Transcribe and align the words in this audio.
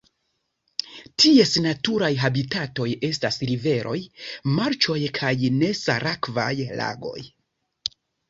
Ties 1.23 1.51
naturaj 1.65 2.09
habitatoj 2.21 2.87
estas 3.09 3.37
riveroj, 3.51 3.95
marĉoj 4.61 4.97
kaj 5.21 5.33
nesalakvaj 5.61 6.49
lagoj. 6.83 7.19